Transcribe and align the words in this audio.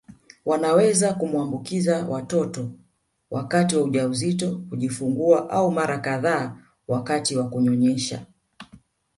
Wanaweza 0.45 1.13
kumwaambukiza 1.13 2.05
watoto 2.05 2.71
wakati 3.31 3.75
wa 3.75 3.83
ujauzito 3.83 4.59
kujifungua 4.69 5.49
au 5.49 5.71
mara 5.71 5.97
kadhaa 5.99 6.57
wakati 6.87 7.35
wa 7.37 7.49
kuwanyonyesha 7.49 8.25